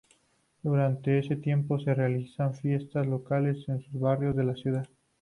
Durante 0.63 1.19
ese 1.19 1.35
tiempo 1.35 1.77
se 1.79 1.93
realizaban 1.93 2.55
fiestas 2.55 3.05
locales 3.05 3.69
en 3.69 3.83
los 3.85 3.99
barrios 4.01 4.35
de 4.35 4.43
la 4.43 4.55
ciudad. 4.55 4.87